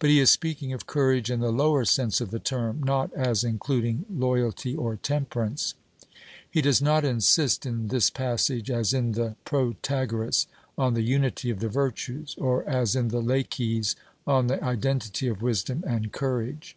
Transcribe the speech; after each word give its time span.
But 0.00 0.10
he 0.10 0.20
is 0.20 0.28
speaking 0.30 0.74
of 0.74 0.86
courage 0.86 1.30
in 1.30 1.40
the 1.40 1.50
lower 1.50 1.86
sense 1.86 2.20
of 2.20 2.30
the 2.30 2.38
term, 2.38 2.82
not 2.82 3.10
as 3.14 3.42
including 3.42 4.04
loyalty 4.10 4.76
or 4.76 4.96
temperance. 4.96 5.72
He 6.50 6.60
does 6.60 6.82
not 6.82 7.06
insist 7.06 7.64
in 7.64 7.88
this 7.88 8.10
passage, 8.10 8.70
as 8.70 8.92
in 8.92 9.12
the 9.12 9.34
Protagoras, 9.46 10.46
on 10.76 10.92
the 10.92 11.00
unity 11.00 11.48
of 11.48 11.60
the 11.60 11.70
virtues; 11.70 12.34
or, 12.36 12.68
as 12.68 12.94
in 12.94 13.08
the 13.08 13.22
Laches, 13.22 13.96
on 14.26 14.48
the 14.48 14.62
identity 14.62 15.26
of 15.26 15.40
wisdom 15.40 15.82
and 15.86 16.12
courage. 16.12 16.76